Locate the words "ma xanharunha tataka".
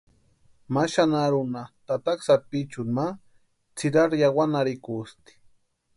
0.73-2.23